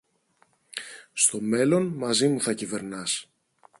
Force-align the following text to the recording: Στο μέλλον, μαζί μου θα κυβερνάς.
Στο 1.13 1.41
μέλλον, 1.41 1.87
μαζί 1.87 2.27
μου 2.27 2.41
θα 2.41 2.53
κυβερνάς. 2.53 3.27